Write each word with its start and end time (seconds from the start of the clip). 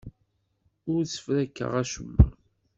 Ur 0.93 1.01
ssefrakeɣ 1.05 1.71
acemma. 1.81 2.25